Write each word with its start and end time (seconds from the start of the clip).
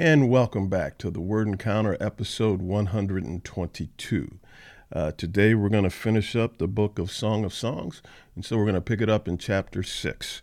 and 0.00 0.30
welcome 0.30 0.66
back 0.66 0.96
to 0.96 1.10
the 1.10 1.20
Word 1.20 1.46
Encounter 1.46 1.94
episode 2.00 2.62
122. 2.62 4.38
Uh, 4.90 5.12
today 5.12 5.52
we're 5.52 5.68
going 5.68 5.84
to 5.84 5.90
finish 5.90 6.34
up 6.34 6.56
the 6.56 6.66
book 6.66 6.98
of 6.98 7.10
Song 7.10 7.44
of 7.44 7.52
Songs, 7.52 8.00
and 8.34 8.42
so 8.42 8.56
we're 8.56 8.64
going 8.64 8.74
to 8.76 8.80
pick 8.80 9.02
it 9.02 9.10
up 9.10 9.28
in 9.28 9.36
chapter 9.36 9.82
6 9.82 10.40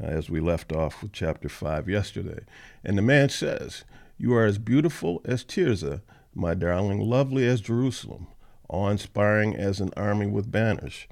uh, 0.00 0.04
as 0.04 0.30
we 0.30 0.38
left 0.38 0.72
off 0.72 1.02
with 1.02 1.10
chapter 1.10 1.48
5 1.48 1.88
yesterday. 1.88 2.44
And 2.84 2.96
the 2.96 3.02
man 3.02 3.30
says, 3.30 3.82
You 4.16 4.32
are 4.34 4.44
as 4.44 4.58
beautiful 4.58 5.20
as 5.24 5.42
Tirzah, 5.42 6.02
my 6.32 6.54
darling, 6.54 7.00
lovely 7.00 7.48
as 7.48 7.60
Jerusalem, 7.60 8.28
awe 8.68 8.90
inspiring 8.90 9.56
as 9.56 9.80
an 9.80 9.90
army 9.96 10.28
with 10.28 10.52
banners. 10.52 11.08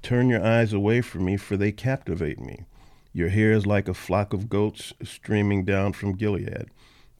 Turn 0.00 0.30
your 0.30 0.42
eyes 0.42 0.72
away 0.72 1.02
from 1.02 1.26
me, 1.26 1.36
for 1.36 1.58
they 1.58 1.70
captivate 1.70 2.40
me. 2.40 2.64
Your 3.12 3.28
hair 3.28 3.52
is 3.52 3.66
like 3.66 3.88
a 3.88 3.94
flock 3.94 4.32
of 4.32 4.48
goats 4.48 4.94
streaming 5.02 5.66
down 5.66 5.92
from 5.92 6.16
Gilead. 6.16 6.70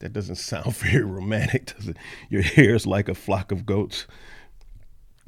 That 0.03 0.13
doesn't 0.13 0.37
sound 0.37 0.75
very 0.77 1.05
romantic, 1.05 1.75
does 1.77 1.89
it? 1.89 1.97
Your 2.29 2.43
hair 2.43 2.75
is 2.75 2.87
like 2.87 3.09
a 3.09 3.15
flock 3.15 3.53
of 3.53 3.65
goats 3.65 4.07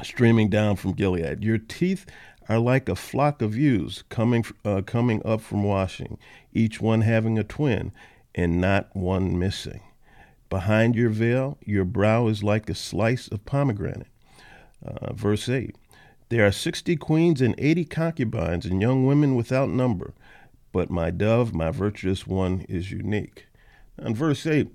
streaming 0.03 0.51
down 0.51 0.75
from 0.77 0.93
Gilead. 0.93 1.45
Your 1.45 1.59
teeth 1.59 2.05
are 2.48 2.59
like 2.59 2.89
a 2.89 2.97
flock 2.97 3.41
of 3.41 3.57
ewes 3.57 4.03
coming 4.09 4.45
uh, 4.65 4.83
coming 4.83 5.25
up 5.25 5.41
from 5.41 5.62
washing, 5.62 6.19
each 6.53 6.81
one 6.81 7.03
having 7.03 7.39
a 7.39 7.45
twin, 7.45 7.93
and 8.34 8.61
not 8.61 8.95
one 8.95 9.39
missing. 9.39 9.81
Behind 10.51 10.97
your 10.97 11.09
veil, 11.09 11.56
your 11.65 11.84
brow 11.84 12.27
is 12.27 12.43
like 12.43 12.69
a 12.69 12.75
slice 12.75 13.29
of 13.29 13.45
pomegranate. 13.45 14.09
Uh, 14.84 15.12
verse 15.12 15.48
8 15.48 15.77
There 16.31 16.45
are 16.45 16.53
sixty 16.53 16.97
queens 16.97 17.41
and 17.41 17.55
eighty 17.59 17.84
concubines, 17.84 18.67
and 18.67 18.83
young 18.83 19.06
women 19.06 19.37
without 19.37 19.70
number, 19.70 20.15
but 20.73 20.91
my 20.91 21.11
dove, 21.11 21.55
my 21.55 21.70
virtuous 21.70 22.27
one, 22.27 22.62
is 22.69 22.91
unique. 22.91 23.47
In 23.98 24.15
verse 24.15 24.47
8, 24.47 24.69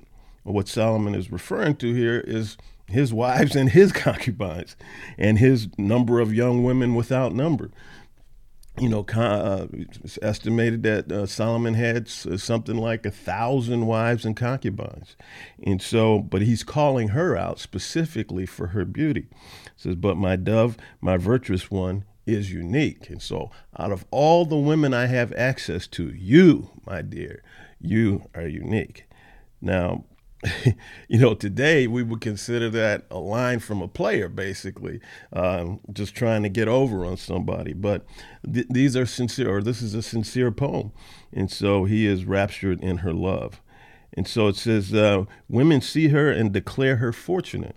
what 0.43 0.67
Solomon 0.67 1.15
is 1.15 1.31
referring 1.31 1.75
to 1.77 1.93
here 1.93 2.19
is 2.19 2.57
his 2.87 3.13
wives 3.13 3.55
and 3.55 3.69
his 3.69 3.91
concubines 3.93 4.75
and 5.17 5.37
his 5.37 5.67
number 5.77 6.19
of 6.19 6.33
young 6.33 6.63
women 6.63 6.95
without 6.95 7.33
number. 7.33 7.71
You 8.79 8.87
know, 8.87 9.05
uh, 9.13 9.67
it's 9.73 10.17
estimated 10.21 10.83
that 10.83 11.11
uh, 11.11 11.25
Solomon 11.25 11.73
had 11.73 12.07
something 12.07 12.77
like 12.77 13.05
a 13.05 13.11
thousand 13.11 13.87
wives 13.87 14.23
and 14.23 14.37
concubines. 14.37 15.17
And 15.61 15.81
so, 15.81 16.19
but 16.19 16.43
he's 16.43 16.63
calling 16.63 17.09
her 17.09 17.35
out 17.35 17.59
specifically 17.59 18.45
for 18.45 18.67
her 18.67 18.85
beauty. 18.85 19.27
says, 19.75 19.95
But 19.95 20.15
my 20.15 20.37
dove, 20.37 20.77
my 21.01 21.17
virtuous 21.17 21.69
one, 21.69 22.05
is 22.25 22.53
unique. 22.53 23.09
And 23.09 23.21
so, 23.21 23.51
out 23.77 23.91
of 23.91 24.05
all 24.11 24.45
the 24.45 24.55
women 24.55 24.93
I 24.93 25.07
have 25.07 25.33
access 25.33 25.85
to, 25.87 26.13
you, 26.13 26.69
my 26.85 27.01
dear, 27.01 27.43
you 27.81 28.29
are 28.33 28.47
unique. 28.47 29.08
Now, 29.61 30.05
you 31.07 31.19
know, 31.19 31.33
today 31.33 31.87
we 31.87 32.03
would 32.03 32.21
consider 32.21 32.69
that 32.69 33.05
a 33.11 33.19
line 33.19 33.59
from 33.59 33.81
a 33.81 33.87
player, 33.87 34.29
basically, 34.29 35.01
um, 35.33 35.81
just 35.91 36.15
trying 36.15 36.43
to 36.43 36.49
get 36.49 36.67
over 36.67 37.05
on 37.05 37.17
somebody. 37.17 37.73
But 37.73 38.05
th- 38.51 38.67
these 38.69 38.95
are 38.95 39.05
sincere, 39.05 39.57
or 39.57 39.61
this 39.61 39.81
is 39.81 39.93
a 39.93 40.01
sincere 40.01 40.51
poem. 40.51 40.91
And 41.33 41.51
so 41.51 41.85
he 41.85 42.05
is 42.05 42.25
raptured 42.25 42.81
in 42.81 42.97
her 42.97 43.13
love. 43.13 43.61
And 44.13 44.27
so 44.27 44.47
it 44.47 44.55
says, 44.55 44.93
uh, 44.93 45.25
Women 45.47 45.81
see 45.81 46.09
her 46.09 46.31
and 46.31 46.51
declare 46.51 46.97
her 46.97 47.11
fortunate. 47.11 47.75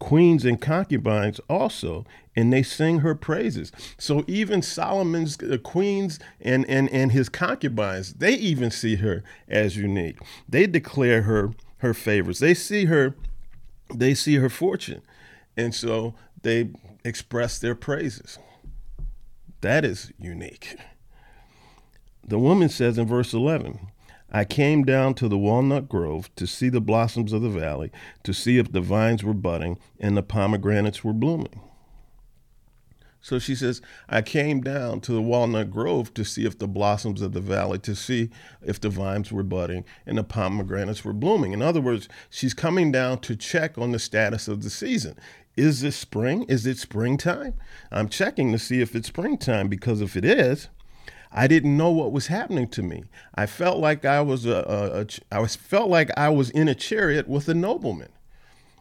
Queens 0.00 0.44
and 0.44 0.60
concubines 0.60 1.40
also, 1.48 2.04
and 2.34 2.52
they 2.52 2.64
sing 2.64 2.98
her 3.00 3.14
praises. 3.14 3.70
So 3.96 4.24
even 4.26 4.62
Solomon's 4.62 5.38
uh, 5.40 5.58
queens 5.62 6.18
and, 6.40 6.68
and, 6.68 6.88
and 6.90 7.12
his 7.12 7.28
concubines, 7.28 8.14
they 8.14 8.32
even 8.32 8.72
see 8.72 8.96
her 8.96 9.22
as 9.46 9.76
unique. 9.76 10.18
They 10.48 10.66
declare 10.66 11.22
her 11.22 11.52
her 11.80 11.94
favors. 11.94 12.38
They 12.40 12.54
see 12.54 12.86
her, 12.86 13.14
they 13.92 14.14
see 14.14 14.36
her 14.36 14.50
fortune. 14.50 15.02
And 15.56 15.74
so 15.74 16.14
they 16.42 16.70
express 17.04 17.58
their 17.58 17.74
praises. 17.74 18.38
That 19.62 19.84
is 19.84 20.12
unique. 20.18 20.76
The 22.26 22.38
woman 22.38 22.68
says 22.68 22.98
in 22.98 23.06
verse 23.06 23.32
11, 23.32 23.88
I 24.32 24.44
came 24.44 24.84
down 24.84 25.14
to 25.14 25.28
the 25.28 25.38
walnut 25.38 25.88
grove 25.88 26.34
to 26.36 26.46
see 26.46 26.68
the 26.68 26.80
blossoms 26.80 27.32
of 27.32 27.42
the 27.42 27.48
valley, 27.48 27.90
to 28.22 28.32
see 28.32 28.58
if 28.58 28.70
the 28.72 28.80
vines 28.80 29.24
were 29.24 29.34
budding 29.34 29.78
and 29.98 30.16
the 30.16 30.22
pomegranates 30.22 31.02
were 31.02 31.12
blooming. 31.12 31.60
So 33.22 33.38
she 33.38 33.54
says, 33.54 33.82
I 34.08 34.22
came 34.22 34.62
down 34.62 35.00
to 35.02 35.12
the 35.12 35.20
walnut 35.20 35.70
grove 35.70 36.14
to 36.14 36.24
see 36.24 36.46
if 36.46 36.58
the 36.58 36.68
blossoms 36.68 37.20
of 37.20 37.32
the 37.32 37.40
valley, 37.40 37.78
to 37.80 37.94
see 37.94 38.30
if 38.62 38.80
the 38.80 38.88
vines 38.88 39.30
were 39.30 39.42
budding 39.42 39.84
and 40.06 40.16
the 40.16 40.24
pomegranates 40.24 41.04
were 41.04 41.12
blooming. 41.12 41.52
In 41.52 41.60
other 41.60 41.82
words, 41.82 42.08
she's 42.30 42.54
coming 42.54 42.90
down 42.90 43.18
to 43.20 43.36
check 43.36 43.76
on 43.76 43.92
the 43.92 43.98
status 43.98 44.48
of 44.48 44.62
the 44.62 44.70
season. 44.70 45.18
Is 45.56 45.82
this 45.82 45.96
spring? 45.96 46.44
Is 46.44 46.64
it 46.66 46.78
springtime? 46.78 47.54
I'm 47.90 48.08
checking 48.08 48.52
to 48.52 48.58
see 48.58 48.80
if 48.80 48.94
it's 48.94 49.08
springtime 49.08 49.68
because 49.68 50.00
if 50.00 50.16
it 50.16 50.24
is, 50.24 50.68
I 51.32 51.46
didn't 51.46 51.76
know 51.76 51.90
what 51.90 52.12
was 52.12 52.26
happening 52.26 52.68
to 52.68 52.82
me. 52.82 53.04
I 53.34 53.46
felt 53.46 53.78
like 53.78 54.04
I 54.04 54.20
was 54.20 54.46
a, 54.46 54.64
a, 54.66 55.00
a 55.02 55.06
I 55.30 55.40
was 55.40 55.56
felt 55.56 55.88
like 55.88 56.10
I 56.16 56.28
was 56.28 56.50
in 56.50 56.68
a 56.68 56.74
chariot 56.74 57.28
with 57.28 57.48
a 57.48 57.54
nobleman. 57.54 58.10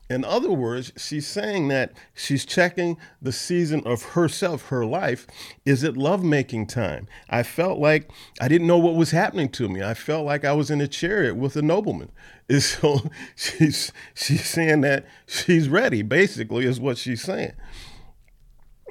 In 0.09 0.25
other 0.25 0.51
words, 0.51 0.91
she's 0.97 1.27
saying 1.27 1.67
that 1.67 1.93
she's 2.15 2.43
checking 2.43 2.97
the 3.21 3.31
season 3.31 3.83
of 3.85 4.01
herself, 4.01 4.69
her 4.69 4.83
life. 4.83 5.27
Is 5.65 5.83
it 5.83 5.95
lovemaking 5.95 6.65
time? 6.65 7.07
I 7.29 7.43
felt 7.43 7.77
like 7.77 8.09
I 8.41 8.47
didn't 8.47 8.65
know 8.65 8.79
what 8.79 8.95
was 8.95 9.11
happening 9.11 9.49
to 9.49 9.69
me. 9.69 9.83
I 9.83 9.93
felt 9.93 10.25
like 10.25 10.43
I 10.43 10.53
was 10.53 10.71
in 10.71 10.81
a 10.81 10.87
chariot 10.87 11.35
with 11.35 11.55
a 11.55 11.61
nobleman. 11.61 12.11
And 12.51 12.63
so 12.63 13.01
she's 13.35 13.91
she's 14.15 14.43
saying 14.43 14.81
that 14.81 15.05
she's 15.27 15.69
ready, 15.69 16.01
basically, 16.01 16.65
is 16.65 16.79
what 16.79 16.97
she's 16.97 17.21
saying. 17.21 17.53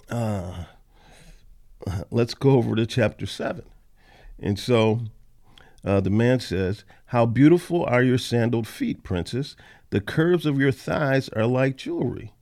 Uh, 0.08 0.66
let's 2.10 2.34
go 2.34 2.52
over 2.52 2.76
to 2.76 2.86
chapter 2.86 3.26
seven. 3.26 3.64
And 4.38 4.58
so 4.58 5.00
uh, 5.84 6.00
the 6.00 6.10
man 6.10 6.40
says, 6.40 6.84
How 7.06 7.26
beautiful 7.26 7.84
are 7.84 8.02
your 8.02 8.18
sandaled 8.18 8.66
feet, 8.66 9.02
princess! 9.02 9.56
The 9.90 10.00
curves 10.00 10.44
of 10.44 10.60
your 10.60 10.72
thighs 10.72 11.28
are 11.30 11.46
like 11.46 11.76
jewelry, 11.76 12.32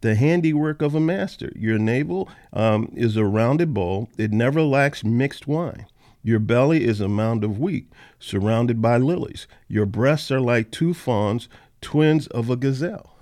the 0.00 0.14
handiwork 0.14 0.80
of 0.80 0.94
a 0.94 1.00
master. 1.00 1.52
Your 1.54 1.78
navel 1.78 2.28
um, 2.52 2.90
is 2.96 3.16
a 3.16 3.24
rounded 3.24 3.74
bowl, 3.74 4.08
it 4.16 4.32
never 4.32 4.62
lacks 4.62 5.04
mixed 5.04 5.46
wine. 5.46 5.86
Your 6.22 6.40
belly 6.40 6.84
is 6.84 7.00
a 7.00 7.06
mound 7.06 7.44
of 7.44 7.60
wheat, 7.60 7.92
surrounded 8.18 8.82
by 8.82 8.96
lilies. 8.96 9.46
Your 9.68 9.86
breasts 9.86 10.30
are 10.32 10.40
like 10.40 10.72
two 10.72 10.92
fawns, 10.92 11.48
twins 11.80 12.26
of 12.28 12.50
a 12.50 12.56
gazelle. 12.56 13.16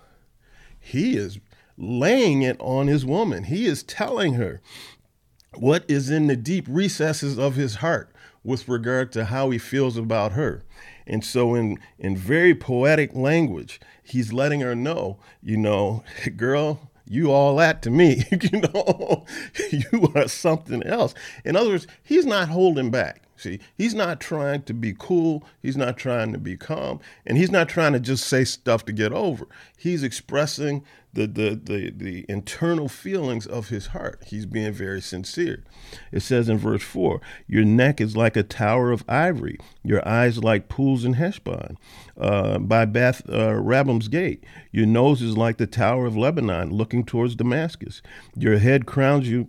He 0.81 1.17
is 1.17 1.39
laying 1.77 2.43
it 2.43 2.57
on 2.61 2.87
his 2.87 3.05
woman. 3.05 3.45
He 3.45 3.67
is 3.67 3.83
telling 3.83 4.35
her 4.35 4.63
what 5.61 5.85
is 5.89 6.11
in 6.11 6.27
the 6.27 6.37
deep 6.37 6.67
recesses 6.69 7.39
of 7.39 7.57
his 7.57 7.77
heart 7.77 8.11
with 8.43 8.69
regard 8.69 9.11
to 9.13 9.27
how 9.27 9.51
he 9.51 9.59
feels 9.59 9.97
about 9.97 10.33
her. 10.33 10.63
And 11.07 11.25
so, 11.25 11.55
in, 11.55 11.79
in 11.99 12.17
very 12.17 12.55
poetic 12.55 13.15
language, 13.15 13.81
he's 14.03 14.33
letting 14.33 14.61
her 14.61 14.75
know, 14.75 15.19
you 15.43 15.57
know, 15.57 16.03
girl, 16.37 16.91
you 17.07 17.31
all 17.31 17.57
that 17.57 17.83
to 17.83 17.91
me. 17.91 18.25
you 18.31 18.61
know, 18.61 19.25
you 19.71 20.13
are 20.15 20.29
something 20.29 20.83
else. 20.83 21.15
In 21.45 21.57
other 21.57 21.71
words, 21.71 21.87
he's 22.03 22.27
not 22.27 22.49
holding 22.49 22.91
back. 22.91 23.24
See, 23.37 23.59
he's 23.77 23.95
not 23.95 24.21
trying 24.21 24.63
to 24.63 24.75
be 24.75 24.95
cool. 24.97 25.45
He's 25.61 25.77
not 25.77 25.97
trying 25.97 26.33
to 26.33 26.39
be 26.39 26.57
calm. 26.57 27.01
And 27.27 27.37
he's 27.37 27.51
not 27.51 27.69
trying 27.69 27.93
to 27.93 28.01
just 28.01 28.27
say 28.27 28.45
stuff 28.45 28.85
to 28.87 28.93
get 28.93 29.13
over. 29.13 29.47
He's 29.77 30.03
expressing 30.03 30.85
the, 31.15 31.27
the, 31.27 31.61
the, 31.63 31.91
the 31.91 32.27
internal 32.29 32.89
feelings 32.89 33.47
of 33.47 33.69
his 33.69 33.89
heart. 33.89 34.23
He's 34.27 34.47
being 34.47 34.73
very 34.73 35.01
sincere. 35.01 35.65
It 36.13 36.21
says 36.21 36.49
in 36.49 36.59
verse 36.59 36.83
4 36.83 37.21
Your 37.47 37.65
neck 37.65 38.01
is 38.01 38.17
like 38.17 38.37
a 38.37 38.43
tower 38.43 38.91
of 38.91 39.05
ivory, 39.09 39.59
your 39.83 40.07
eyes 40.07 40.43
like 40.43 40.69
pools 40.69 41.05
in 41.05 41.15
Heshbon, 41.15 41.77
uh, 42.19 42.59
by 42.59 42.85
Bath 42.85 43.23
uh, 43.29 43.55
Rabbim's 43.55 44.09
gate. 44.09 44.45
Your 44.73 44.87
nose 44.87 45.23
is 45.23 45.37
like 45.37 45.59
the 45.59 45.67
tower 45.67 46.07
of 46.07 46.17
Lebanon, 46.17 46.71
looking 46.71 47.05
towards 47.05 47.37
Damascus. 47.37 48.03
Your 48.37 48.59
head 48.59 48.87
crowns 48.87 49.29
you 49.29 49.49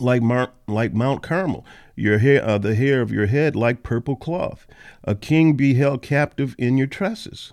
like, 0.00 0.22
Mar- 0.22 0.52
like 0.66 0.92
Mount 0.92 1.22
Carmel, 1.22 1.64
your 1.98 2.18
hair, 2.18 2.44
uh, 2.44 2.58
the 2.58 2.74
hair 2.74 3.00
of 3.00 3.12
your 3.12 3.26
head 3.26 3.56
like 3.56 3.82
purple 3.82 4.16
cloth. 4.16 4.66
A 5.04 5.14
king 5.14 5.54
be 5.54 5.74
held 5.74 6.02
captive 6.02 6.54
in 6.58 6.78
your 6.78 6.86
tresses. 6.86 7.52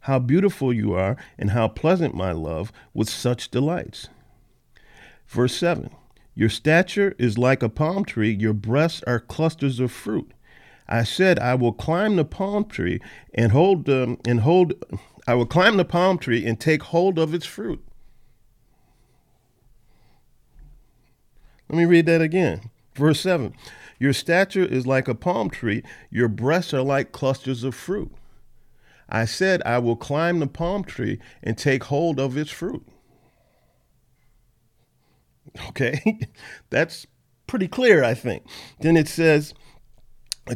How 0.00 0.18
beautiful 0.18 0.72
you 0.72 0.94
are, 0.94 1.16
and 1.38 1.50
how 1.50 1.68
pleasant, 1.68 2.14
my 2.14 2.32
love, 2.32 2.72
with 2.94 3.08
such 3.08 3.50
delights. 3.50 4.08
Verse 5.26 5.54
7 5.56 5.90
Your 6.34 6.48
stature 6.48 7.14
is 7.18 7.38
like 7.38 7.62
a 7.62 7.68
palm 7.68 8.04
tree, 8.04 8.32
your 8.32 8.54
breasts 8.54 9.02
are 9.06 9.20
clusters 9.20 9.80
of 9.80 9.92
fruit. 9.92 10.32
I 10.88 11.04
said, 11.04 11.38
I 11.38 11.54
will 11.54 11.72
climb 11.72 12.16
the 12.16 12.24
palm 12.24 12.64
tree 12.64 13.00
and 13.34 13.52
hold 13.52 13.88
um, 13.90 14.18
and 14.26 14.40
hold. 14.40 14.72
I 15.26 15.34
will 15.34 15.46
climb 15.46 15.76
the 15.76 15.84
palm 15.84 16.18
tree 16.18 16.46
and 16.46 16.58
take 16.58 16.82
hold 16.84 17.18
of 17.18 17.34
its 17.34 17.44
fruit. 17.44 17.84
Let 21.68 21.76
me 21.76 21.84
read 21.84 22.06
that 22.06 22.22
again. 22.22 22.70
Verse 22.98 23.20
7 23.20 23.54
Your 23.98 24.12
stature 24.12 24.64
is 24.64 24.86
like 24.86 25.08
a 25.08 25.14
palm 25.14 25.48
tree, 25.48 25.82
your 26.10 26.28
breasts 26.28 26.74
are 26.74 26.82
like 26.82 27.12
clusters 27.12 27.64
of 27.64 27.74
fruit. 27.74 28.12
I 29.08 29.24
said, 29.24 29.62
I 29.64 29.78
will 29.78 29.96
climb 29.96 30.40
the 30.40 30.46
palm 30.46 30.84
tree 30.84 31.18
and 31.42 31.56
take 31.56 31.84
hold 31.84 32.20
of 32.20 32.36
its 32.36 32.50
fruit. 32.50 32.86
Okay, 35.68 36.18
that's 36.70 37.06
pretty 37.46 37.68
clear, 37.68 38.04
I 38.04 38.12
think. 38.12 38.42
Then 38.80 38.96
it 38.96 39.08
says, 39.08 39.54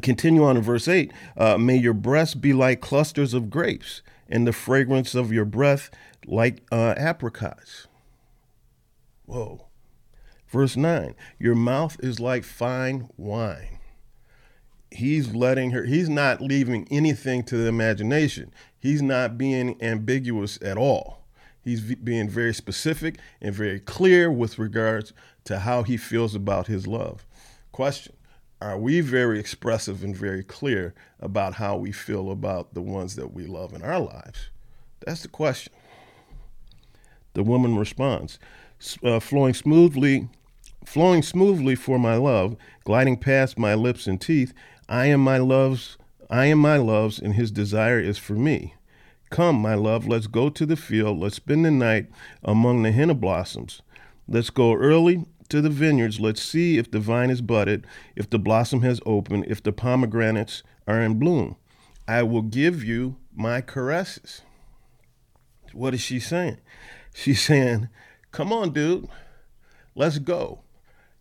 continue 0.02 0.44
on 0.44 0.56
in 0.56 0.62
verse 0.62 0.88
8 0.88 1.12
uh, 1.36 1.58
May 1.58 1.76
your 1.76 1.94
breasts 1.94 2.34
be 2.34 2.52
like 2.52 2.80
clusters 2.80 3.32
of 3.32 3.48
grapes, 3.48 4.02
and 4.28 4.46
the 4.46 4.52
fragrance 4.52 5.14
of 5.14 5.32
your 5.32 5.44
breath 5.44 5.90
like 6.26 6.62
uh, 6.72 6.94
apricots. 6.96 7.86
Whoa. 9.26 9.68
Verse 10.52 10.76
9 10.76 11.14
Your 11.38 11.54
mouth 11.54 11.96
is 12.00 12.20
like 12.20 12.44
fine 12.44 13.08
wine. 13.16 13.78
He's 14.90 15.34
letting 15.34 15.70
her, 15.70 15.84
he's 15.84 16.10
not 16.10 16.42
leaving 16.42 16.86
anything 16.90 17.42
to 17.44 17.56
the 17.56 17.68
imagination. 17.68 18.52
He's 18.78 19.00
not 19.00 19.38
being 19.38 19.82
ambiguous 19.82 20.58
at 20.60 20.76
all. 20.76 21.24
He's 21.64 21.80
being 21.94 22.28
very 22.28 22.52
specific 22.52 23.18
and 23.40 23.54
very 23.54 23.80
clear 23.80 24.30
with 24.30 24.58
regards 24.58 25.14
to 25.44 25.60
how 25.60 25.84
he 25.84 25.96
feels 25.96 26.34
about 26.34 26.66
his 26.66 26.86
love. 26.86 27.24
Question 27.70 28.14
Are 28.60 28.78
we 28.78 29.00
very 29.00 29.40
expressive 29.40 30.04
and 30.04 30.14
very 30.14 30.44
clear 30.44 30.92
about 31.18 31.54
how 31.54 31.78
we 31.78 31.92
feel 31.92 32.30
about 32.30 32.74
the 32.74 32.82
ones 32.82 33.16
that 33.16 33.32
we 33.32 33.46
love 33.46 33.72
in 33.72 33.80
our 33.80 34.00
lives? 34.00 34.50
That's 35.06 35.22
the 35.22 35.28
question. 35.28 35.72
The 37.32 37.42
woman 37.42 37.78
responds, 37.78 38.38
uh, 39.02 39.18
flowing 39.18 39.54
smoothly, 39.54 40.28
flowing 40.84 41.22
smoothly 41.22 41.74
for 41.74 41.98
my 41.98 42.16
love, 42.16 42.56
gliding 42.84 43.16
past 43.16 43.58
my 43.58 43.74
lips 43.74 44.06
and 44.06 44.20
teeth. 44.20 44.52
I 44.88 45.06
am 45.06 45.20
my 45.20 45.38
love's, 45.38 45.96
I 46.30 46.46
am 46.46 46.58
my 46.58 46.76
love's, 46.76 47.18
and 47.18 47.34
his 47.34 47.50
desire 47.50 48.00
is 48.00 48.18
for 48.18 48.34
me. 48.34 48.74
Come, 49.30 49.56
my 49.56 49.74
love, 49.74 50.06
let's 50.06 50.26
go 50.26 50.50
to 50.50 50.66
the 50.66 50.76
field. 50.76 51.18
Let's 51.18 51.36
spend 51.36 51.64
the 51.64 51.70
night 51.70 52.08
among 52.42 52.82
the 52.82 52.92
henna 52.92 53.14
blossoms. 53.14 53.80
Let's 54.28 54.50
go 54.50 54.74
early 54.74 55.24
to 55.48 55.60
the 55.60 55.70
vineyards. 55.70 56.20
Let's 56.20 56.42
see 56.42 56.78
if 56.78 56.90
the 56.90 57.00
vine 57.00 57.30
is 57.30 57.40
budded, 57.40 57.86
if 58.16 58.28
the 58.28 58.38
blossom 58.38 58.82
has 58.82 59.00
opened, 59.06 59.46
if 59.48 59.62
the 59.62 59.72
pomegranates 59.72 60.62
are 60.86 61.00
in 61.00 61.18
bloom. 61.18 61.56
I 62.08 62.22
will 62.22 62.42
give 62.42 62.82
you 62.82 63.16
my 63.34 63.60
caresses. 63.60 64.42
What 65.72 65.94
is 65.94 66.00
she 66.00 66.20
saying? 66.20 66.58
She's 67.14 67.40
saying, 67.40 67.88
Come 68.30 68.52
on, 68.52 68.72
dude, 68.72 69.08
let's 69.94 70.18
go. 70.18 70.61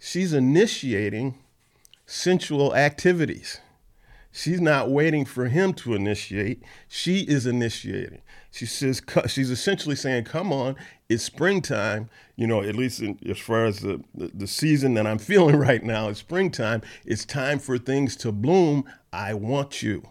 She's 0.04 0.34
initiating 0.34 1.36
sensual 2.08 2.76
activities. 2.76 3.62
She's 4.32 4.60
not 4.60 4.90
waiting 4.90 5.26
for 5.26 5.46
him 5.46 5.74
to 5.76 5.94
initiate. 5.94 6.64
She 6.88 7.20
is 7.20 7.46
initiating. 7.46 8.24
She 8.50 8.66
says 8.66 9.04
she's 9.28 9.52
essentially 9.52 9.96
saying, 9.96 10.24
"Come 10.24 10.52
on, 10.52 10.76
it's 11.08 11.24
springtime. 11.24 12.10
You 12.36 12.48
know, 12.48 12.64
at 12.64 12.76
least 12.76 13.00
in, 13.00 13.20
as 13.30 13.38
far 13.38 13.66
as 13.66 13.82
the, 13.82 14.04
the 14.16 14.32
the 14.34 14.48
season 14.48 14.96
that 14.96 15.06
I'm 15.06 15.20
feeling 15.32 15.58
right 15.58 15.84
now, 15.84 16.10
it's 16.10 16.20
springtime. 16.20 16.82
It's 17.06 17.24
time 17.24 17.60
for 17.60 17.78
things 17.78 18.16
to 18.18 18.32
bloom. 18.32 18.86
I 19.14 19.36
want 19.36 19.84
you. 19.84 20.02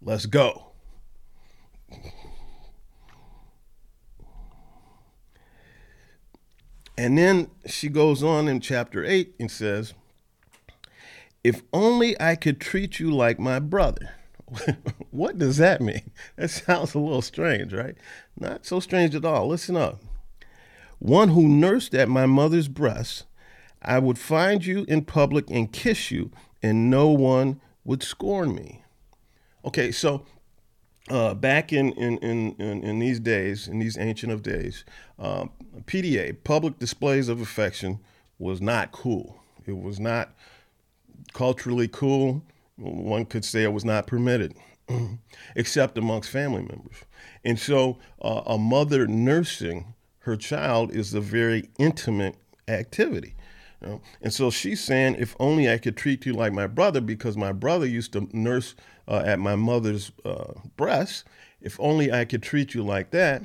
Let's 0.00 0.24
go." 0.24 0.67
And 6.98 7.16
then 7.16 7.48
she 7.64 7.88
goes 7.88 8.24
on 8.24 8.48
in 8.48 8.60
chapter 8.60 9.04
8 9.04 9.36
and 9.38 9.48
says, 9.48 9.94
if 11.44 11.62
only 11.72 12.20
I 12.20 12.34
could 12.34 12.60
treat 12.60 12.98
you 12.98 13.12
like 13.12 13.38
my 13.38 13.60
brother. 13.60 14.16
what 15.12 15.38
does 15.38 15.58
that 15.58 15.80
mean? 15.80 16.10
That 16.34 16.50
sounds 16.50 16.94
a 16.94 16.98
little 16.98 17.22
strange, 17.22 17.72
right? 17.72 17.94
Not 18.36 18.66
so 18.66 18.80
strange 18.80 19.14
at 19.14 19.24
all. 19.24 19.46
Listen 19.46 19.76
up. 19.76 20.00
One 20.98 21.28
who 21.28 21.46
nursed 21.46 21.94
at 21.94 22.08
my 22.08 22.26
mother's 22.26 22.66
breast, 22.66 23.26
I 23.80 24.00
would 24.00 24.18
find 24.18 24.66
you 24.66 24.84
in 24.88 25.04
public 25.04 25.48
and 25.50 25.72
kiss 25.72 26.10
you, 26.10 26.32
and 26.64 26.90
no 26.90 27.10
one 27.10 27.60
would 27.84 28.02
scorn 28.02 28.56
me. 28.56 28.82
Okay, 29.64 29.92
so 29.92 30.26
uh, 31.10 31.34
back 31.34 31.72
in, 31.72 31.92
in, 31.92 32.18
in, 32.18 32.54
in, 32.82 32.98
these 32.98 33.20
days, 33.20 33.68
in 33.68 33.78
these 33.78 33.96
ancient 33.98 34.32
of 34.32 34.42
days, 34.42 34.84
um, 35.18 35.50
PDA, 35.84 36.36
public 36.44 36.78
displays 36.78 37.28
of 37.28 37.40
affection, 37.40 38.00
was 38.38 38.60
not 38.60 38.92
cool. 38.92 39.40
It 39.66 39.76
was 39.76 39.98
not 39.98 40.34
culturally 41.32 41.88
cool. 41.88 42.42
One 42.76 43.24
could 43.24 43.44
say 43.44 43.64
it 43.64 43.72
was 43.72 43.84
not 43.84 44.06
permitted, 44.06 44.54
except 45.56 45.98
amongst 45.98 46.30
family 46.30 46.62
members. 46.62 46.96
And 47.44 47.58
so, 47.58 47.98
uh, 48.22 48.42
a 48.46 48.58
mother 48.58 49.06
nursing 49.06 49.94
her 50.20 50.36
child 50.36 50.94
is 50.94 51.14
a 51.14 51.20
very 51.20 51.68
intimate 51.78 52.36
activity. 52.68 53.34
You 53.80 53.88
know? 53.88 54.00
And 54.22 54.32
so 54.32 54.50
she's 54.50 54.82
saying, 54.82 55.16
if 55.18 55.36
only 55.38 55.70
I 55.70 55.78
could 55.78 55.96
treat 55.96 56.26
you 56.26 56.32
like 56.32 56.52
my 56.52 56.66
brother, 56.66 57.00
because 57.00 57.36
my 57.36 57.52
brother 57.52 57.86
used 57.86 58.12
to 58.12 58.28
nurse 58.32 58.74
uh, 59.06 59.22
at 59.24 59.38
my 59.38 59.56
mother's 59.56 60.12
uh, 60.24 60.52
breast. 60.76 61.24
If 61.60 61.78
only 61.80 62.12
I 62.12 62.24
could 62.24 62.42
treat 62.42 62.74
you 62.74 62.82
like 62.82 63.10
that, 63.10 63.44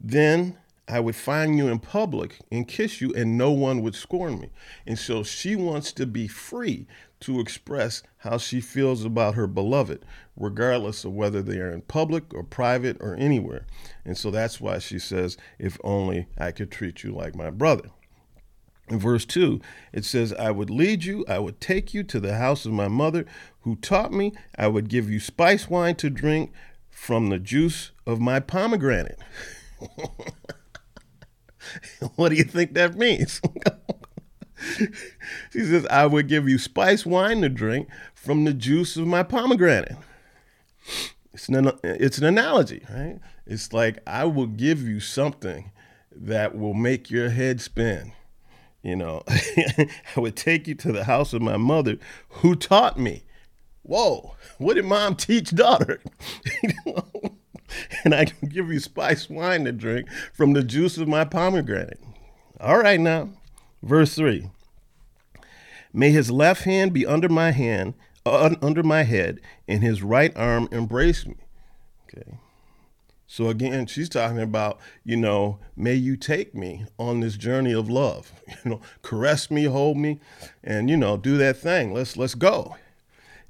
then 0.00 0.58
I 0.86 1.00
would 1.00 1.16
find 1.16 1.56
you 1.56 1.68
in 1.68 1.78
public 1.78 2.38
and 2.50 2.68
kiss 2.68 3.00
you, 3.00 3.12
and 3.14 3.38
no 3.38 3.50
one 3.50 3.80
would 3.82 3.94
scorn 3.94 4.40
me. 4.40 4.50
And 4.86 4.98
so 4.98 5.22
she 5.22 5.56
wants 5.56 5.92
to 5.92 6.06
be 6.06 6.28
free 6.28 6.86
to 7.20 7.40
express 7.40 8.02
how 8.18 8.36
she 8.36 8.60
feels 8.60 9.02
about 9.02 9.34
her 9.34 9.46
beloved, 9.46 10.04
regardless 10.36 11.04
of 11.04 11.14
whether 11.14 11.40
they 11.40 11.58
are 11.58 11.70
in 11.70 11.80
public 11.82 12.34
or 12.34 12.42
private 12.42 12.98
or 13.00 13.14
anywhere. 13.16 13.66
And 14.04 14.18
so 14.18 14.30
that's 14.30 14.60
why 14.60 14.78
she 14.78 14.98
says, 14.98 15.38
If 15.58 15.78
only 15.82 16.26
I 16.36 16.50
could 16.50 16.70
treat 16.70 17.02
you 17.02 17.12
like 17.12 17.34
my 17.34 17.48
brother. 17.48 17.88
In 18.88 18.98
verse 18.98 19.24
2, 19.24 19.60
it 19.92 20.04
says, 20.04 20.34
I 20.34 20.50
would 20.50 20.68
lead 20.68 21.04
you, 21.04 21.24
I 21.26 21.38
would 21.38 21.60
take 21.60 21.94
you 21.94 22.02
to 22.04 22.20
the 22.20 22.36
house 22.36 22.66
of 22.66 22.72
my 22.72 22.88
mother, 22.88 23.24
who 23.60 23.76
taught 23.76 24.12
me, 24.12 24.32
I 24.58 24.66
would 24.66 24.88
give 24.88 25.08
you 25.08 25.20
spice 25.20 25.70
wine 25.70 25.94
to 25.96 26.10
drink 26.10 26.52
from 26.90 27.30
the 27.30 27.38
juice 27.38 27.92
of 28.06 28.20
my 28.20 28.40
pomegranate. 28.40 29.18
what 32.16 32.28
do 32.28 32.34
you 32.34 32.44
think 32.44 32.74
that 32.74 32.96
means? 32.96 33.40
she 35.50 35.60
says, 35.60 35.86
I 35.86 36.06
would 36.06 36.28
give 36.28 36.46
you 36.48 36.58
spice 36.58 37.06
wine 37.06 37.40
to 37.40 37.48
drink 37.48 37.88
from 38.14 38.44
the 38.44 38.52
juice 38.52 38.96
of 38.96 39.06
my 39.06 39.22
pomegranate. 39.22 39.96
It's 41.32 41.48
an, 41.48 41.72
it's 41.82 42.18
an 42.18 42.24
analogy, 42.24 42.84
right? 42.90 43.18
It's 43.46 43.72
like, 43.72 43.98
I 44.06 44.24
will 44.24 44.46
give 44.46 44.82
you 44.82 45.00
something 45.00 45.72
that 46.14 46.56
will 46.56 46.74
make 46.74 47.10
your 47.10 47.30
head 47.30 47.60
spin. 47.60 48.12
You 48.84 48.96
know, 48.96 49.22
I 49.28 49.88
would 50.20 50.36
take 50.36 50.68
you 50.68 50.74
to 50.76 50.92
the 50.92 51.04
house 51.04 51.32
of 51.32 51.40
my 51.40 51.56
mother 51.56 51.96
who 52.28 52.54
taught 52.54 52.98
me. 52.98 53.24
Whoa, 53.82 54.36
what 54.58 54.74
did 54.74 54.84
mom 54.84 55.16
teach 55.16 55.54
daughter? 55.54 56.02
and 58.04 58.14
I 58.14 58.26
can 58.26 58.48
give 58.50 58.70
you 58.70 58.78
spice 58.78 59.30
wine 59.30 59.64
to 59.64 59.72
drink 59.72 60.10
from 60.34 60.52
the 60.52 60.62
juice 60.62 60.98
of 60.98 61.08
my 61.08 61.24
pomegranate. 61.24 61.98
All 62.60 62.78
right, 62.78 63.00
now, 63.00 63.30
verse 63.82 64.14
3 64.14 64.50
May 65.92 66.10
his 66.10 66.30
left 66.30 66.64
hand 66.64 66.92
be 66.92 67.06
under 67.06 67.30
my 67.30 67.52
hand, 67.52 67.94
uh, 68.26 68.54
under 68.60 68.82
my 68.82 69.04
head, 69.04 69.40
and 69.66 69.82
his 69.82 70.02
right 70.02 70.36
arm 70.36 70.68
embrace 70.70 71.26
me. 71.26 71.36
Okay. 72.06 72.38
So 73.34 73.48
again, 73.48 73.86
she's 73.86 74.08
talking 74.08 74.38
about, 74.38 74.78
you 75.02 75.16
know, 75.16 75.58
may 75.74 75.94
you 75.94 76.16
take 76.16 76.54
me 76.54 76.84
on 77.00 77.18
this 77.18 77.36
journey 77.36 77.72
of 77.72 77.90
love. 77.90 78.32
You 78.64 78.70
know, 78.70 78.80
caress 79.02 79.50
me, 79.50 79.64
hold 79.64 79.96
me, 79.96 80.20
and 80.62 80.88
you 80.88 80.96
know, 80.96 81.16
do 81.16 81.36
that 81.38 81.56
thing. 81.56 81.92
Let's 81.92 82.16
let's 82.16 82.36
go. 82.36 82.76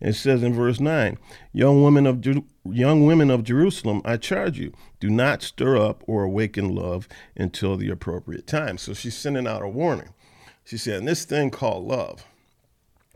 It 0.00 0.14
says 0.14 0.42
in 0.42 0.54
verse 0.54 0.80
9, 0.80 1.18
young 1.52 1.82
women 1.82 2.06
of 2.06 2.22
Jer- 2.22 2.44
young 2.64 3.04
women 3.04 3.30
of 3.30 3.44
Jerusalem, 3.44 4.00
I 4.06 4.16
charge 4.16 4.58
you, 4.58 4.72
do 5.00 5.10
not 5.10 5.42
stir 5.42 5.76
up 5.76 6.02
or 6.06 6.22
awaken 6.22 6.74
love 6.74 7.06
until 7.36 7.76
the 7.76 7.90
appropriate 7.90 8.46
time. 8.46 8.78
So 8.78 8.94
she's 8.94 9.14
sending 9.14 9.46
out 9.46 9.60
a 9.60 9.68
warning. 9.68 10.14
She 10.64 10.78
said, 10.78 11.04
this 11.04 11.26
thing 11.26 11.50
called 11.50 11.86
love, 11.86 12.24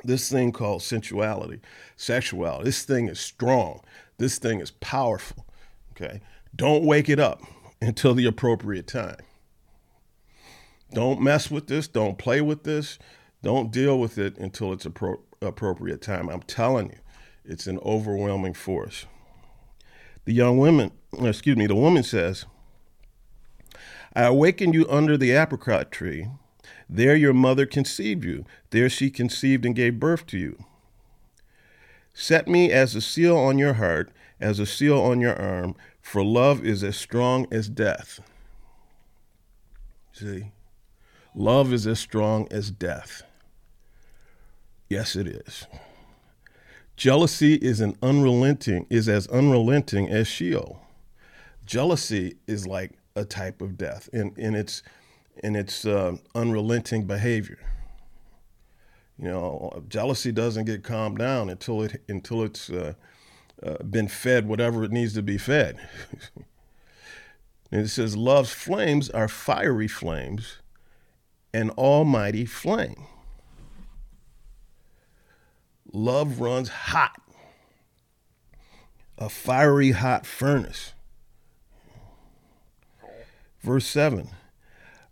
this 0.05 0.31
thing 0.31 0.53
called 0.53 0.83
sensuality, 0.83 1.61
sexuality, 1.97 2.65
this 2.65 2.83
thing 2.83 3.09
is 3.09 3.19
strong. 3.19 3.81
This 4.19 4.37
thing 4.37 4.61
is 4.61 4.73
powerful. 4.73 5.47
Okay. 5.93 6.21
Don't 6.59 6.85
wake 6.85 7.09
it 7.09 7.21
up 7.21 7.41
until 7.81 8.15
the 8.15 8.27
appropriate 8.27 8.89
time. 8.89 9.21
Don't 10.93 11.21
mess 11.21 11.51
with 11.51 11.69
this. 11.69 11.87
Don't 11.87 12.19
play 12.19 12.41
with 12.41 12.65
this. 12.65 12.99
Don't 13.43 13.71
deal 13.71 13.99
with 13.99 14.19
it 14.19 14.37
until 14.39 14.73
it's 14.73 14.85
appro- 14.85 15.21
appropriate 15.41 16.03
time. 16.03 16.29
I'm 16.29 16.43
telling 16.43 16.91
you, 16.91 16.99
it's 17.45 17.69
an 17.69 17.79
overwhelming 17.79 18.55
force. 18.55 19.07
The 20.25 20.33
young 20.33 20.59
woman, 20.59 20.91
excuse 21.23 21.57
me, 21.57 21.69
the 21.69 21.77
woman 21.77 22.03
says, 22.03 22.45
I 24.15 24.25
awakened 24.25 24.75
you 24.75 24.85
under 24.91 25.17
the 25.17 25.31
apricot 25.31 25.93
tree. 25.93 26.27
There 26.89 27.15
your 27.15 27.35
mother 27.35 27.67
conceived 27.67 28.25
you. 28.25 28.45
There 28.71 28.91
she 28.91 29.11
conceived 29.11 29.65
and 29.65 29.77
gave 29.77 30.01
birth 30.01 30.27
to 30.27 30.39
you. 30.39 30.65
Set 32.13 32.49
me 32.49 32.73
as 32.73 32.97
a 32.97 33.01
seal 33.01 33.37
on 33.37 33.59
your 33.59 33.75
heart, 33.75 34.11
as 34.41 34.59
a 34.59 34.67
seal 34.67 35.01
on 35.01 35.21
your 35.21 35.41
arm, 35.41 35.77
for 36.09 36.25
love 36.25 36.65
is 36.65 36.83
as 36.83 36.97
strong 36.97 37.47
as 37.53 37.69
death. 37.69 38.21
See? 40.13 40.53
Love 41.35 41.71
is 41.71 41.87
as 41.87 42.01
strong 42.01 42.49
as 42.51 42.71
death. 42.71 43.23
Yes, 44.89 45.15
it 45.15 45.27
is. 45.27 45.67
Jealousy 46.97 47.57
is 47.57 47.81
an 47.81 47.95
unrelenting 48.03 48.87
is 48.89 49.07
as 49.07 49.27
unrelenting 49.29 50.09
as 50.09 50.27
Sheol. 50.27 50.81
Jealousy 51.67 52.37
is 52.47 52.67
like 52.67 52.93
a 53.15 53.27
type 53.27 53.61
of 53.61 53.77
death 53.77 54.09
in, 54.11 54.33
in 54.39 54.55
its 54.55 54.83
in 55.45 55.55
its 55.55 55.85
uh, 55.85 56.17
unrelenting 56.35 57.07
behavior. 57.07 57.59
You 59.19 59.29
know, 59.29 59.85
jealousy 59.89 60.33
doesn't 60.33 60.65
get 60.65 60.83
calmed 60.83 61.19
down 61.19 61.51
until 61.51 61.83
it 61.83 62.03
until 62.09 62.45
it's 62.45 62.71
uh, 62.71 62.95
uh, 63.63 63.83
been 63.83 64.09
fed 64.09 64.47
whatever 64.47 64.85
it 64.85 64.93
needs 64.93 65.15
to 65.15 65.23
be 65.23 65.39
fed. 65.39 65.79
and 67.71 67.83
it 67.83 67.89
says, 67.89 68.17
"Love's 68.17 68.53
flames 68.53 69.11
are 69.11 69.29
fiery 69.29 69.89
flames, 69.89 70.59
an 71.53 71.71
almighty 71.71 72.45
flame." 72.45 73.07
Love 75.91 76.41
runs 76.41 76.69
hot, 76.69 77.21
a 79.17 79.29
fiery 79.29 79.93
hot 79.93 80.27
furnace. 80.27 80.93
Verse 83.63 83.87
7 83.87 84.31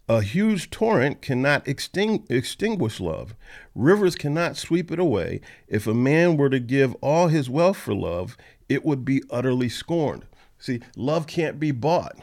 A 0.08 0.22
huge 0.22 0.70
torrent 0.70 1.20
cannot 1.20 1.64
exting- 1.64 2.30
extinguish 2.30 3.00
love, 3.00 3.34
rivers 3.74 4.14
cannot 4.14 4.56
sweep 4.56 4.92
it 4.92 5.00
away. 5.00 5.40
If 5.66 5.88
a 5.88 5.94
man 5.94 6.36
were 6.36 6.48
to 6.50 6.60
give 6.60 6.94
all 7.00 7.26
his 7.26 7.50
wealth 7.50 7.76
for 7.76 7.92
love, 7.92 8.36
it 8.68 8.84
would 8.84 9.04
be 9.04 9.22
utterly 9.30 9.68
scorned. 9.68 10.24
See, 10.60 10.80
love 10.96 11.26
can't 11.26 11.58
be 11.58 11.72
bought. 11.72 12.16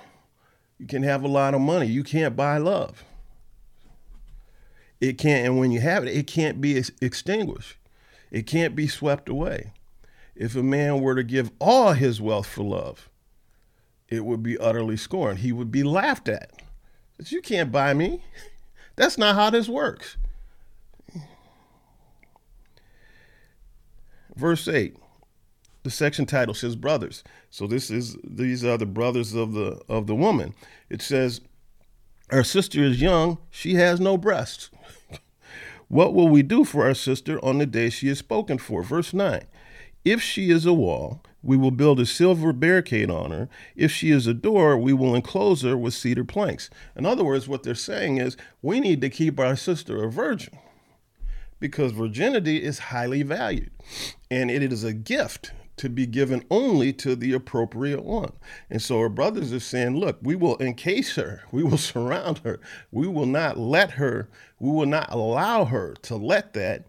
You 0.78 0.88
can 0.88 1.04
have 1.04 1.24
a 1.24 1.28
lot 1.28 1.54
of 1.54 1.60
money, 1.60 1.88
you 1.88 2.04
can't 2.04 2.38
buy 2.38 2.58
love. 2.58 3.04
It 5.02 5.18
can't, 5.18 5.46
and 5.46 5.60
when 5.60 5.72
you 5.72 5.82
have 5.82 6.06
it, 6.06 6.16
it 6.16 6.25
can't 6.28 6.62
be 6.62 6.78
ex- 6.78 6.92
extinguished. 7.02 7.75
It 8.32 8.48
can't 8.48 8.75
be 8.75 8.88
swept 8.88 9.28
away. 9.28 9.74
If 10.36 10.56
a 10.56 10.63
man 10.63 11.02
were 11.02 11.16
to 11.16 11.24
give 11.24 11.52
all 11.60 11.92
his 11.92 12.22
wealth 12.22 12.48
for 12.48 12.63
love, 12.63 13.10
it 14.08 14.24
would 14.24 14.42
be 14.42 14.58
utterly 14.58 14.96
scorned. 14.96 15.40
He 15.40 15.52
would 15.52 15.72
be 15.72 15.84
laughed 15.84 16.30
at. 16.30 16.52
You 17.32 17.42
can't 17.42 17.72
buy 17.72 17.94
me. 17.94 18.24
That's 18.96 19.18
not 19.18 19.36
how 19.36 19.50
this 19.50 19.68
works. 19.68 20.18
Verse 24.36 24.68
8. 24.68 24.98
The 25.84 25.92
section 25.92 26.25
title 26.25 26.53
says 26.53 26.75
brothers. 26.75 27.24
So 27.50 27.68
this 27.68 27.92
is 27.92 28.18
these 28.24 28.63
are 28.63 28.77
the 28.77 28.86
brothers 28.86 29.34
of 29.34 29.53
the 29.53 29.82
of 29.89 30.08
the 30.08 30.15
woman. 30.15 30.53
It 30.89 31.01
says 31.01 31.42
our 32.32 32.44
sister 32.44 32.84
is 32.84 33.01
young, 33.01 33.38
she 33.51 33.75
has 33.75 34.00
no 34.00 34.18
breasts. 34.18 34.70
What 35.89 36.15
will 36.15 36.30
we 36.30 36.42
do 36.42 36.63
for 36.63 36.88
our 36.88 36.96
sister 36.96 37.44
on 37.46 37.60
the 37.60 37.68
day 37.68 37.92
she 37.92 38.08
is 38.08 38.18
spoken 38.18 38.58
for? 38.58 38.82
Verse 38.82 39.13
9 39.13 39.46
If 40.06 40.22
she 40.22 40.50
is 40.50 40.66
a 40.66 40.74
wall, 40.74 41.22
we 41.42 41.58
will 41.58 41.72
build 41.72 42.00
a 42.00 42.06
silver 42.06 42.54
barricade 42.54 43.10
on 43.10 43.32
her. 43.32 43.50
If 43.76 43.92
she 43.92 44.12
is 44.12 44.28
a 44.28 44.34
door, 44.34 44.78
we 44.78 44.94
will 44.94 45.16
enclose 45.16 45.62
her 45.62 45.78
with 45.78 45.94
cedar 45.94 46.24
planks. 46.24 46.70
In 46.96 47.06
other 47.06 47.24
words, 47.24 47.48
what 47.48 47.64
they're 47.64 47.76
saying 47.76 48.18
is 48.18 48.38
we 48.62 48.80
need 48.80 49.02
to 49.02 49.10
keep 49.10 49.40
our 49.40 49.56
sister 49.56 50.04
a 50.04 50.12
virgin 50.12 50.58
because 51.60 51.92
virginity 51.92 52.62
is 52.62 52.80
highly 52.80 53.24
valued 53.24 53.72
and 54.30 54.52
it 54.52 54.74
is 54.74 54.84
a 54.84 54.94
gift 54.94 55.52
to 55.78 55.90
be 55.90 56.06
given 56.06 56.44
only 56.52 56.94
to 56.94 57.16
the 57.16 57.34
appropriate 57.34 58.04
one. 58.04 58.32
And 58.70 58.82
so 58.82 59.00
her 59.00 59.10
brothers 59.10 59.52
are 59.54 59.60
saying, 59.60 59.98
look, 59.98 60.20
we 60.22 60.36
will 60.36 60.58
encase 60.58 61.16
her, 61.16 61.44
we 61.52 61.64
will 61.64 61.78
surround 61.94 62.40
her, 62.40 62.60
we 62.92 63.08
will 63.08 63.26
not 63.26 63.58
let 63.58 63.92
her, 63.92 64.30
we 64.60 64.72
will 64.72 64.86
not 64.86 65.12
allow 65.12 65.66
her 65.66 65.94
to 66.04 66.16
let 66.16 66.54
that 66.54 66.86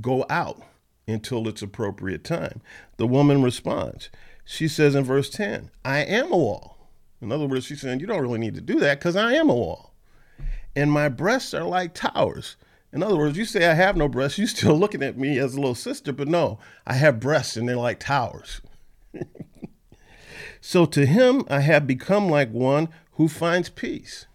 go 0.00 0.24
out 0.30 0.62
until 1.06 1.48
its 1.48 1.62
appropriate 1.62 2.24
time. 2.24 2.60
The 2.96 3.06
woman 3.06 3.42
responds. 3.42 4.10
She 4.44 4.68
says 4.68 4.94
in 4.94 5.04
verse 5.04 5.30
10, 5.30 5.70
I 5.84 5.98
am 5.98 6.32
a 6.32 6.36
wall. 6.36 6.88
In 7.20 7.30
other 7.30 7.46
words, 7.46 7.66
she's 7.66 7.80
saying, 7.80 8.00
You 8.00 8.06
don't 8.06 8.20
really 8.20 8.38
need 8.38 8.54
to 8.56 8.60
do 8.60 8.80
that 8.80 8.98
because 8.98 9.16
I 9.16 9.34
am 9.34 9.48
a 9.48 9.54
wall. 9.54 9.94
And 10.74 10.90
my 10.90 11.08
breasts 11.08 11.54
are 11.54 11.64
like 11.64 11.94
towers. 11.94 12.56
In 12.92 13.02
other 13.02 13.16
words, 13.16 13.38
you 13.38 13.44
say 13.44 13.66
I 13.66 13.74
have 13.74 13.96
no 13.96 14.08
breasts, 14.08 14.38
you're 14.38 14.48
still 14.48 14.78
looking 14.78 15.02
at 15.02 15.16
me 15.16 15.38
as 15.38 15.54
a 15.54 15.60
little 15.60 15.74
sister, 15.74 16.12
but 16.12 16.28
no, 16.28 16.58
I 16.86 16.94
have 16.94 17.20
breasts 17.20 17.56
and 17.56 17.68
they're 17.68 17.76
like 17.76 18.00
towers. 18.00 18.60
so 20.60 20.84
to 20.86 21.06
him, 21.06 21.44
I 21.48 21.60
have 21.60 21.86
become 21.86 22.28
like 22.28 22.50
one 22.50 22.88
who 23.12 23.28
finds 23.28 23.68
peace. 23.68 24.26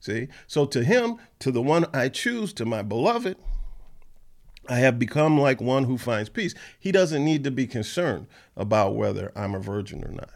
See? 0.00 0.28
So 0.46 0.66
to 0.66 0.84
him, 0.84 1.16
to 1.38 1.50
the 1.50 1.62
one 1.62 1.86
I 1.94 2.10
choose, 2.10 2.52
to 2.54 2.66
my 2.66 2.82
beloved, 2.82 3.38
I 4.68 4.76
have 4.76 4.98
become 4.98 5.38
like 5.38 5.60
one 5.60 5.84
who 5.84 5.98
finds 5.98 6.28
peace. 6.28 6.54
He 6.78 6.92
doesn't 6.92 7.24
need 7.24 7.44
to 7.44 7.50
be 7.50 7.66
concerned 7.66 8.26
about 8.56 8.94
whether 8.94 9.32
I'm 9.36 9.54
a 9.54 9.60
virgin 9.60 10.04
or 10.04 10.12
not. 10.12 10.30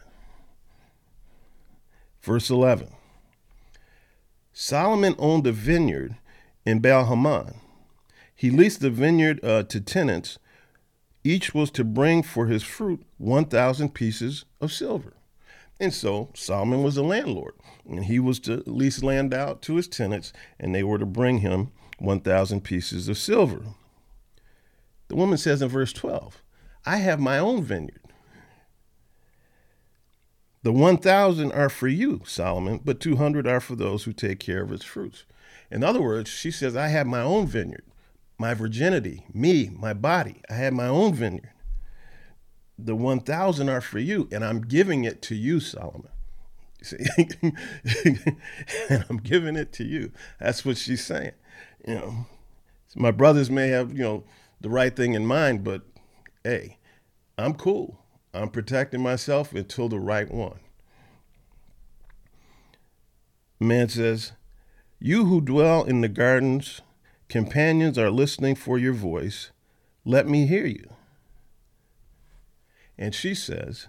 Verse 2.23 2.51
11 2.51 2.89
Solomon 4.53 5.15
owned 5.19 5.47
a 5.47 5.53
vineyard 5.53 6.17
in 6.67 6.81
Baal 6.81 7.07
Hamon. 7.07 7.55
He 8.35 8.51
leased 8.51 8.81
the 8.81 8.91
vineyard 8.91 9.45
uh, 9.45 9.63
to 9.65 9.81
tenants. 9.81 10.39
Each 11.25 11.55
was 11.55 11.71
to 11.73 11.85
bring 11.85 12.23
for 12.23 12.47
his 12.47 12.63
fruit 12.63 13.05
1,000 13.19 13.95
pieces 13.95 14.45
of 14.61 14.73
silver. 14.73 15.15
And 15.81 15.95
so 15.95 16.31
Solomon 16.35 16.83
was 16.83 16.97
the 16.97 17.03
landlord, 17.03 17.55
and 17.89 18.05
he 18.05 18.19
was 18.19 18.41
to 18.41 18.63
lease 18.67 19.03
land 19.03 19.33
out 19.33 19.63
to 19.63 19.77
his 19.77 19.89
tenants, 19.89 20.33
and 20.59 20.75
they 20.75 20.83
were 20.83 20.99
to 20.99 21.07
bring 21.07 21.39
him 21.39 21.71
1,000 21.99 22.63
pieces 22.63 23.09
of 23.09 23.17
silver. 23.17 23.63
The 25.09 25.17
woman 25.17 25.39
says 25.39 25.63
in 25.63 25.69
verse 25.69 25.93
12, 25.93 26.43
I 26.87 26.99
have 26.99 27.19
my 27.19 27.39
own 27.39 27.63
vineyard. 27.63 28.01
The 30.63 30.73
1,000 30.73 31.53
are 31.53 31.69
for 31.69 31.89
you, 31.89 32.23
Solomon, 32.25 32.81
but 32.85 33.01
200 33.01 33.47
are 33.47 33.61
for 33.61 33.77
those 33.77 34.05
who 34.05 34.13
take 34.13 34.39
care 34.39 34.63
of 34.63 34.73
its 34.73 34.85
fruits. 34.85 35.25
In 35.71 35.85
other 35.85 36.03
words, 36.03 36.31
she 36.31 36.51
says, 36.51 36.77
I 36.77 36.89
have 36.89 37.07
my 37.07 37.21
own 37.21 37.47
vineyard, 37.47 37.85
my 38.39 38.55
virginity, 38.55 39.25
me, 39.33 39.71
my 39.73 39.93
body. 39.93 40.43
I 40.51 40.55
have 40.55 40.73
my 40.73 40.87
own 40.87 41.15
vineyard. 41.15 41.53
The 42.79 42.97
1,000 42.97 43.69
are 43.69 43.81
for 43.81 43.99
you, 43.99 44.29
and 44.31 44.45
I'm 44.45 44.61
giving 44.61 45.05
it 45.05 45.23
to 45.23 45.35
you, 45.35 45.61
Solomon. 45.61 46.11
You 46.81 46.85
See? 46.85 47.29
and 48.89 49.05
I'm 49.09 49.19
giving 49.19 49.57
it 49.57 49.73
to 49.75 49.85
you. 49.85 50.13
That's 50.41 50.65
what 50.65 50.77
she's 50.77 51.05
saying. 51.05 51.33
You 51.87 51.95
know, 51.95 52.27
my 52.95 53.11
brothers 53.11 53.51
may 53.51 53.69
have, 53.69 53.93
you 53.93 54.03
know, 54.03 54.25
the 54.61 54.71
right 54.71 54.95
thing 54.95 55.15
in 55.15 55.27
mind, 55.27 55.65
but 55.65 55.83
hey, 56.45 56.79
I'm 57.37 57.55
cool. 57.55 58.05
I'm 58.35 58.51
protecting 58.51 59.03
myself 59.03 59.53
until 59.53 59.89
the 59.89 59.99
right 59.99 60.31
one. 60.31 60.61
Man 63.61 63.89
says, 63.89 64.33
you 65.01 65.27
who 65.27 65.41
dwell 65.41 65.85
in 65.85 66.01
the 66.01 66.09
gardens, 66.09 66.81
companions 67.29 67.97
are 67.99 68.11
listening 68.11 68.57
for 68.57 68.79
your 68.79 68.93
voice. 68.93 69.53
Let 70.05 70.27
me 70.27 70.47
hear 70.47 70.67
you. 70.67 70.91
And 72.99 73.15
she 73.15 73.35
says 73.35 73.87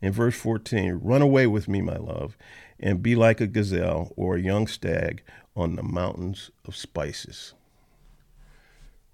in 0.00 0.12
verse 0.12 0.36
14, 0.36 1.00
Run 1.02 1.20
away 1.20 1.48
with 1.48 1.66
me, 1.66 1.80
my 1.80 1.96
love, 1.96 2.36
and 2.78 3.02
be 3.02 3.16
like 3.16 3.40
a 3.40 3.48
gazelle 3.48 4.12
or 4.16 4.36
a 4.36 4.40
young 4.40 4.68
stag 4.68 5.24
on 5.56 5.74
the 5.74 5.82
mountains 5.82 6.52
of 6.64 6.76
spices. 6.76 7.54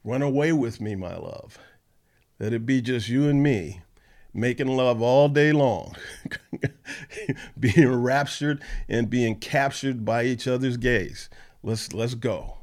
Run 0.05 0.23
away 0.23 0.53
with 0.53 0.81
me, 0.81 0.95
my 0.95 1.17
love. 1.17 1.59
Let 2.39 2.53
it 2.53 2.65
be 2.65 2.81
just 2.81 3.09
you 3.09 3.29
and 3.29 3.43
me 3.43 3.83
making 4.33 4.69
love 4.69 5.03
all 5.03 5.29
day 5.29 5.53
long, 5.53 5.97
being 7.61 7.93
raptured 7.93 8.63
and 8.89 9.11
being 9.11 9.37
captured 9.39 10.05
by 10.05 10.25
each 10.25 10.47
other's 10.47 10.77
gaze. 10.77 11.29
Let's 11.63 11.93
let's 11.93 12.15
go. 12.15 12.55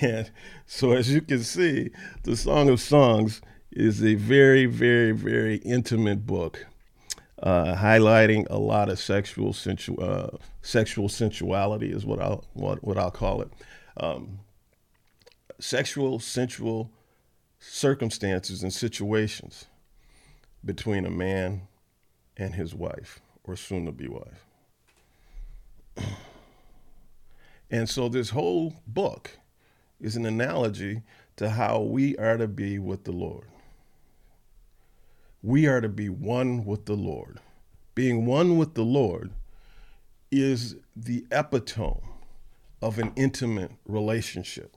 And 0.00 0.30
so 0.64 0.92
as 0.92 1.12
you 1.12 1.20
can 1.20 1.42
see, 1.42 1.90
the 2.22 2.36
Song 2.36 2.70
of 2.70 2.80
Songs 2.80 3.42
is 3.70 4.02
a 4.02 4.14
very, 4.14 4.64
very, 4.64 5.12
very 5.12 5.56
intimate 5.56 6.26
book, 6.26 6.66
uh, 7.42 7.74
highlighting 7.74 8.46
a 8.48 8.58
lot 8.58 8.88
of 8.88 8.98
sexual 8.98 9.52
sensu- 9.52 9.96
uh, 9.96 10.38
sexual 10.62 11.10
sensuality 11.10 11.92
is 11.92 12.06
what 12.06 12.20
I'll 12.20 12.44
what, 12.54 12.82
what 12.82 12.96
I'll 12.96 13.10
call 13.10 13.42
it. 13.42 13.50
Um, 13.98 14.40
sexual 15.60 16.20
sensual 16.20 16.90
circumstances 17.60 18.62
and 18.62 18.72
situations 18.72 19.66
between 20.64 21.06
a 21.06 21.10
man 21.10 21.62
and 22.36 22.54
his 22.54 22.74
wife 22.74 23.20
or 23.44 23.56
soon 23.56 23.86
to 23.86 23.92
be 23.92 24.08
wife. 24.08 24.46
And 27.70 27.88
so 27.90 28.08
this 28.08 28.30
whole 28.30 28.74
book 28.86 29.38
is 30.00 30.16
an 30.16 30.26
analogy 30.26 31.02
to 31.36 31.50
how 31.50 31.80
we 31.80 32.16
are 32.16 32.36
to 32.36 32.48
be 32.48 32.78
with 32.78 33.04
the 33.04 33.12
Lord. 33.12 33.46
we 35.42 35.66
are 35.66 35.80
to 35.80 35.88
be 35.88 36.08
one 36.08 36.64
with 36.64 36.86
the 36.86 36.96
Lord. 36.96 37.40
Being 37.94 38.26
one 38.26 38.58
with 38.58 38.74
the 38.74 38.84
Lord 38.84 39.30
is 40.32 40.76
the 40.96 41.26
epitome 41.32 42.02
of 42.82 42.98
an 42.98 43.12
intimate 43.16 43.72
relationship. 43.86 44.76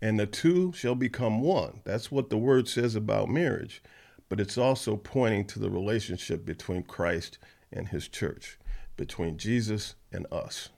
And 0.00 0.18
the 0.18 0.26
two 0.26 0.72
shall 0.72 0.94
become 0.94 1.40
one. 1.40 1.80
That's 1.84 2.10
what 2.10 2.30
the 2.30 2.36
word 2.36 2.68
says 2.68 2.94
about 2.94 3.28
marriage. 3.28 3.82
But 4.28 4.40
it's 4.40 4.58
also 4.58 4.96
pointing 4.96 5.46
to 5.46 5.58
the 5.58 5.70
relationship 5.70 6.44
between 6.44 6.82
Christ 6.82 7.38
and 7.72 7.88
his 7.88 8.08
church, 8.08 8.58
between 8.96 9.38
Jesus 9.38 9.94
and 10.12 10.26
us. 10.30 10.68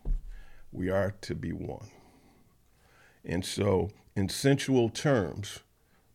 We 0.70 0.90
are 0.90 1.14
to 1.22 1.34
be 1.34 1.52
one. 1.52 1.88
And 3.24 3.44
so, 3.44 3.90
in 4.14 4.28
sensual 4.28 4.88
terms, 4.88 5.60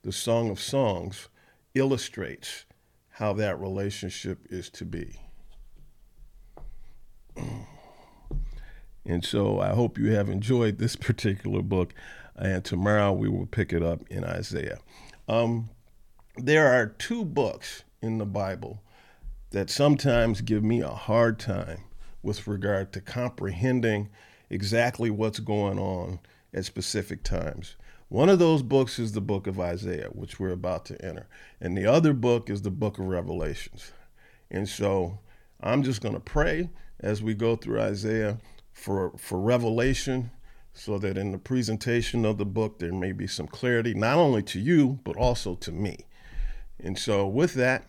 the 0.03 0.11
Song 0.11 0.49
of 0.49 0.59
Songs 0.59 1.27
illustrates 1.73 2.65
how 3.09 3.33
that 3.33 3.59
relationship 3.59 4.39
is 4.49 4.69
to 4.71 4.85
be. 4.85 5.19
And 9.05 9.25
so 9.25 9.59
I 9.59 9.69
hope 9.69 9.97
you 9.97 10.13
have 10.13 10.29
enjoyed 10.29 10.77
this 10.77 10.95
particular 10.95 11.61
book. 11.61 11.93
And 12.35 12.63
tomorrow 12.63 13.11
we 13.11 13.29
will 13.29 13.45
pick 13.45 13.73
it 13.73 13.83
up 13.83 14.01
in 14.09 14.23
Isaiah. 14.23 14.79
Um, 15.27 15.69
there 16.35 16.67
are 16.67 16.87
two 16.87 17.23
books 17.23 17.83
in 18.01 18.17
the 18.17 18.25
Bible 18.25 18.81
that 19.51 19.69
sometimes 19.69 20.41
give 20.41 20.63
me 20.63 20.81
a 20.81 20.89
hard 20.89 21.39
time 21.39 21.83
with 22.23 22.47
regard 22.47 22.91
to 22.93 23.01
comprehending 23.01 24.09
exactly 24.49 25.09
what's 25.09 25.39
going 25.39 25.77
on 25.77 26.19
at 26.53 26.65
specific 26.65 27.23
times. 27.23 27.75
One 28.09 28.29
of 28.29 28.39
those 28.39 28.61
books 28.63 28.99
is 28.99 29.11
the 29.11 29.21
book 29.21 29.47
of 29.47 29.59
Isaiah, 29.59 30.09
which 30.11 30.39
we're 30.39 30.51
about 30.51 30.85
to 30.85 31.05
enter, 31.05 31.27
and 31.59 31.77
the 31.77 31.85
other 31.85 32.13
book 32.13 32.49
is 32.49 32.61
the 32.61 32.71
book 32.71 32.99
of 32.99 33.05
Revelations. 33.05 33.91
And 34.51 34.69
so 34.69 35.19
I'm 35.61 35.83
just 35.83 36.01
going 36.01 36.13
to 36.13 36.19
pray 36.19 36.69
as 36.99 37.23
we 37.23 37.33
go 37.33 37.55
through 37.55 37.81
Isaiah 37.81 38.37
for, 38.71 39.13
for 39.17 39.39
revelation 39.39 40.29
so 40.73 40.97
that 40.97 41.17
in 41.17 41.31
the 41.31 41.37
presentation 41.37 42.25
of 42.25 42.37
the 42.37 42.45
book 42.45 42.79
there 42.79 42.93
may 42.93 43.11
be 43.11 43.27
some 43.27 43.47
clarity, 43.47 43.93
not 43.93 44.17
only 44.17 44.41
to 44.43 44.59
you, 44.59 44.99
but 45.03 45.15
also 45.15 45.55
to 45.55 45.71
me. 45.71 46.05
And 46.79 46.97
so, 46.97 47.27
with 47.27 47.53
that, 47.53 47.85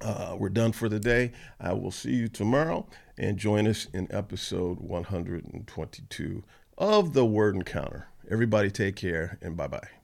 uh, 0.00 0.36
we're 0.38 0.50
done 0.50 0.72
for 0.72 0.88
the 0.88 1.00
day. 1.00 1.32
I 1.58 1.72
will 1.72 1.90
see 1.90 2.14
you 2.14 2.28
tomorrow 2.28 2.86
and 3.16 3.38
join 3.38 3.66
us 3.66 3.86
in 3.92 4.06
episode 4.10 4.80
122 4.80 6.44
of 6.78 7.12
the 7.12 7.24
Word 7.24 7.54
Encounter. 7.54 8.08
Everybody, 8.30 8.70
take 8.70 8.96
care 8.96 9.38
and 9.40 9.56
bye 9.56 9.68
bye. 9.68 10.03